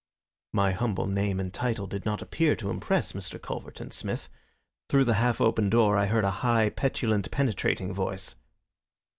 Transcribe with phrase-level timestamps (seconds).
[0.51, 3.37] My humble name and title did not appear to impress Mr.
[3.39, 4.29] Culverton Smith.
[4.89, 8.33] Through the half open door I heard a high, petulant, penetrating voice.